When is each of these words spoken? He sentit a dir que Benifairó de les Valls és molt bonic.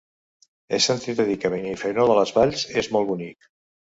He 0.69 0.77
sentit 0.85 1.19
a 1.23 1.25
dir 1.27 1.35
que 1.43 1.51
Benifairó 1.53 2.05
de 2.13 2.15
les 2.21 2.31
Valls 2.39 2.65
és 2.83 2.91
molt 2.97 3.09
bonic. 3.11 3.47